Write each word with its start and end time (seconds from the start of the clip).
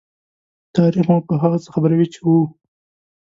تاریخ 0.75 1.05
مو 1.09 1.15
په 1.27 1.33
هغه 1.41 1.57
څه 1.63 1.69
خبروي 1.73 2.07
چې 2.13 2.19
وو. 2.27 2.39